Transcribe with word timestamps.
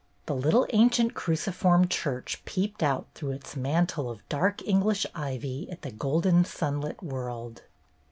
The 0.25 0.33
little 0.35 0.65
ancient 0.71 1.13
cruciform 1.13 1.87
church 1.87 2.43
peeped 2.45 2.81
out 2.81 3.05
through 3.13 3.33
its 3.33 3.55
mantle 3.55 4.09
of 4.09 4.27
dark 4.29 4.67
English 4.67 5.05
ivy 5.13 5.69
at 5.69 5.83
the 5.83 5.91
golden 5.91 6.43
sunlit 6.43 7.03
world. 7.03 7.61